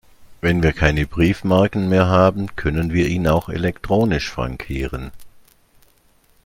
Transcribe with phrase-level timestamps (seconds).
[0.41, 5.11] Wenn wir keine Briefmarken mehr haben, können wir ihn auch elektronisch frankieren.